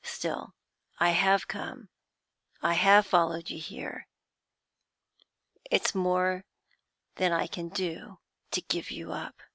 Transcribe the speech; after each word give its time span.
Still, 0.03 0.55
I 0.97 1.09
have 1.11 1.47
come, 1.47 1.89
I 2.59 2.73
have 2.73 3.05
followed 3.05 3.51
you 3.51 3.59
here. 3.59 4.07
It's 5.69 5.93
more 5.93 6.43
than 7.17 7.31
I 7.31 7.45
can 7.45 7.69
do 7.69 8.17
to 8.49 8.61
give 8.61 8.89
you 8.89 9.11
up.' 9.11 9.43